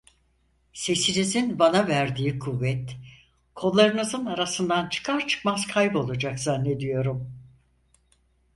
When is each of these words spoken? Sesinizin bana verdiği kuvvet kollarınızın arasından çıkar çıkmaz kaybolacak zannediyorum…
Sesinizin 0.73 1.59
bana 1.59 1.87
verdiği 1.87 2.39
kuvvet 2.39 2.95
kollarınızın 3.55 4.25
arasından 4.25 4.89
çıkar 4.89 5.27
çıkmaz 5.27 5.67
kaybolacak 5.67 6.39
zannediyorum… 6.39 7.31